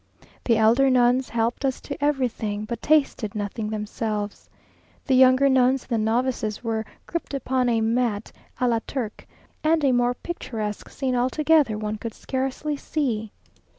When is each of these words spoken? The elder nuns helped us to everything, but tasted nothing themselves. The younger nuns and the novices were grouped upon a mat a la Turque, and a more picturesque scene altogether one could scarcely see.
The 0.45 0.57
elder 0.57 0.89
nuns 0.89 1.29
helped 1.29 1.63
us 1.63 1.79
to 1.81 2.03
everything, 2.03 2.65
but 2.65 2.81
tasted 2.81 3.35
nothing 3.35 3.69
themselves. 3.69 4.49
The 5.05 5.13
younger 5.13 5.47
nuns 5.47 5.85
and 5.87 5.89
the 5.91 6.03
novices 6.03 6.63
were 6.63 6.85
grouped 7.05 7.35
upon 7.35 7.69
a 7.69 7.81
mat 7.81 8.31
a 8.59 8.67
la 8.67 8.79
Turque, 8.87 9.27
and 9.63 9.83
a 9.85 9.91
more 9.91 10.15
picturesque 10.15 10.89
scene 10.89 11.15
altogether 11.15 11.77
one 11.77 11.99
could 11.99 12.15
scarcely 12.15 12.75
see. 12.75 13.31